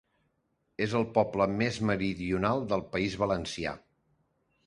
És 0.85 0.95
el 0.99 1.03
poble 1.17 1.47
més 1.59 1.77
meridional 1.91 2.65
del 2.73 2.83
País 2.95 3.17
Valencià. 3.25 3.75